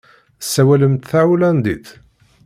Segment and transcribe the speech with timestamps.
[0.39, 1.87] Tessawalemt tahulandit?